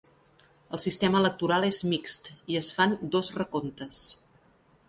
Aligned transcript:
El 0.77 0.81
sistema 0.85 1.19
electoral 1.25 1.67
és 1.69 1.81
mixt 1.93 2.31
i 2.55 2.59
es 2.63 2.73
fan 2.79 2.99
dos 3.17 3.33
recomptes. 3.39 4.05